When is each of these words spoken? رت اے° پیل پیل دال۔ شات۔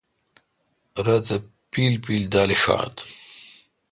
رت 1.05 1.27
اے° 1.33 1.37
پیل 1.71 1.93
پیل 2.03 2.23
دال۔ 2.33 2.51
شات۔ 2.63 2.95